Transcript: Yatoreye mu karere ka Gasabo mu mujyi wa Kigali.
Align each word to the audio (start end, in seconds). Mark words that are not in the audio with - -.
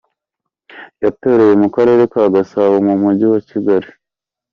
Yatoreye 1.03 1.53
mu 1.61 1.67
karere 1.75 2.03
ka 2.11 2.23
Gasabo 2.33 2.75
mu 2.87 2.93
mujyi 3.01 3.25
wa 3.31 3.39
Kigali. 3.49 3.89